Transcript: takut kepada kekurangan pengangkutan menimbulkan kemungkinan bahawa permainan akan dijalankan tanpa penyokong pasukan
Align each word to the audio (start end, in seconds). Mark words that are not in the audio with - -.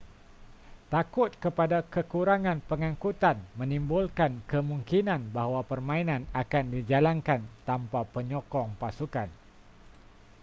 takut 0.93 1.29
kepada 1.43 1.79
kekurangan 1.93 2.57
pengangkutan 2.69 3.37
menimbulkan 3.59 4.31
kemungkinan 4.51 5.21
bahawa 5.35 5.61
permainan 5.71 6.21
akan 6.41 6.65
dijalankan 6.73 7.41
tanpa 7.69 8.01
penyokong 8.13 8.69
pasukan 8.81 9.29